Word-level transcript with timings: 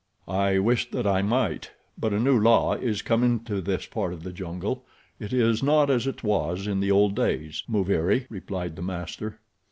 "I 0.27 0.57
wish 0.57 0.89
that 0.89 1.05
I 1.05 1.21
might; 1.21 1.69
but 1.95 2.11
a 2.11 2.19
new 2.19 2.39
law 2.39 2.73
is 2.73 3.03
come 3.03 3.23
into 3.23 3.61
this 3.61 3.85
part 3.85 4.13
of 4.13 4.23
the 4.23 4.33
jungle. 4.33 4.83
It 5.19 5.31
is 5.31 5.61
not 5.61 5.91
as 5.91 6.07
it 6.07 6.23
was 6.23 6.65
in 6.65 6.79
the 6.79 6.89
old 6.89 7.13
days, 7.15 7.61
Muviri," 7.69 8.25
replied 8.27 8.77
the 8.77 8.81
master. 8.81 9.39